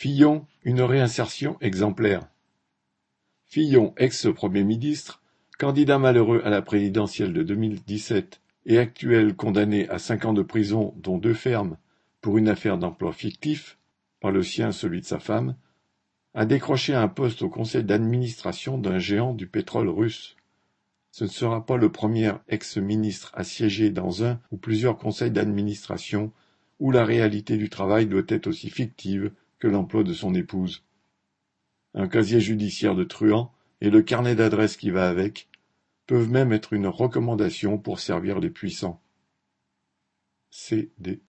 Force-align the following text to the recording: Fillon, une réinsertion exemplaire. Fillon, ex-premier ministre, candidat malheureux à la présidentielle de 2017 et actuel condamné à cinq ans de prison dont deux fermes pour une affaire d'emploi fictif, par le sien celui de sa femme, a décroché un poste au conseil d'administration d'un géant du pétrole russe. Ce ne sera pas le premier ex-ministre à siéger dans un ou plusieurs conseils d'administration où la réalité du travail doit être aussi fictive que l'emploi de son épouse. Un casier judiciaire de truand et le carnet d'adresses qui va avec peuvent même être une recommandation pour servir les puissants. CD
Fillon, 0.00 0.46
une 0.62 0.80
réinsertion 0.80 1.56
exemplaire. 1.60 2.28
Fillon, 3.46 3.94
ex-premier 3.96 4.62
ministre, 4.62 5.20
candidat 5.58 5.98
malheureux 5.98 6.40
à 6.44 6.50
la 6.50 6.62
présidentielle 6.62 7.32
de 7.32 7.42
2017 7.42 8.40
et 8.66 8.78
actuel 8.78 9.34
condamné 9.34 9.88
à 9.88 9.98
cinq 9.98 10.24
ans 10.24 10.34
de 10.34 10.42
prison 10.42 10.94
dont 10.98 11.18
deux 11.18 11.34
fermes 11.34 11.78
pour 12.20 12.38
une 12.38 12.48
affaire 12.48 12.78
d'emploi 12.78 13.12
fictif, 13.12 13.76
par 14.20 14.30
le 14.30 14.44
sien 14.44 14.70
celui 14.70 15.00
de 15.00 15.06
sa 15.06 15.18
femme, 15.18 15.56
a 16.32 16.46
décroché 16.46 16.94
un 16.94 17.08
poste 17.08 17.42
au 17.42 17.48
conseil 17.48 17.82
d'administration 17.82 18.78
d'un 18.78 19.00
géant 19.00 19.34
du 19.34 19.48
pétrole 19.48 19.88
russe. 19.88 20.36
Ce 21.10 21.24
ne 21.24 21.28
sera 21.28 21.66
pas 21.66 21.76
le 21.76 21.90
premier 21.90 22.34
ex-ministre 22.46 23.32
à 23.34 23.42
siéger 23.42 23.90
dans 23.90 24.22
un 24.22 24.38
ou 24.52 24.58
plusieurs 24.58 24.96
conseils 24.96 25.32
d'administration 25.32 26.30
où 26.78 26.92
la 26.92 27.04
réalité 27.04 27.56
du 27.56 27.68
travail 27.68 28.06
doit 28.06 28.22
être 28.28 28.46
aussi 28.46 28.70
fictive 28.70 29.32
que 29.58 29.66
l'emploi 29.68 30.04
de 30.04 30.12
son 30.12 30.34
épouse. 30.34 30.84
Un 31.94 32.08
casier 32.08 32.40
judiciaire 32.40 32.94
de 32.94 33.04
truand 33.04 33.52
et 33.80 33.90
le 33.90 34.02
carnet 34.02 34.34
d'adresses 34.34 34.76
qui 34.76 34.90
va 34.90 35.08
avec 35.08 35.48
peuvent 36.06 36.30
même 36.30 36.52
être 36.52 36.72
une 36.72 36.86
recommandation 36.86 37.78
pour 37.78 38.00
servir 38.00 38.40
les 38.40 38.50
puissants. 38.50 39.00
CD 40.50 41.20